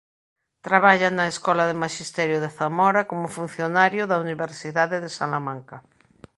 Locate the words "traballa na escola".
0.67-1.63